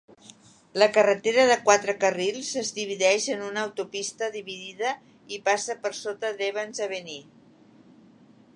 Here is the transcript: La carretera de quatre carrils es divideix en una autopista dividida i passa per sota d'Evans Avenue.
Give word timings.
La 0.83 0.85
carretera 0.93 1.43
de 1.49 1.57
quatre 1.67 1.93
carrils 2.03 2.49
es 2.61 2.71
divideix 2.77 3.27
en 3.35 3.43
una 3.49 3.65
autopista 3.67 4.31
dividida 4.37 4.95
i 5.37 5.39
passa 5.51 5.77
per 5.85 5.93
sota 6.01 6.33
d'Evans 6.41 6.83
Avenue. 6.87 7.23